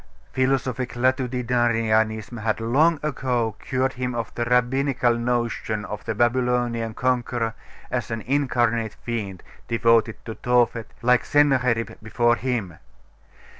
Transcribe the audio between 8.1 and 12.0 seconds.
incarnate fiend, devoted to Tophet, like Sennacherib